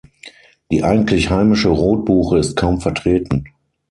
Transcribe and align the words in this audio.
Die 0.71 0.81
eigentlich 0.83 1.29
heimische 1.29 1.69
Rotbuche 1.69 2.39
ist 2.39 2.55
kaum 2.55 2.81
vertreten. 2.81 3.43